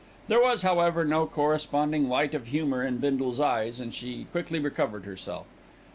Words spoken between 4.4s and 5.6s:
recovered herself.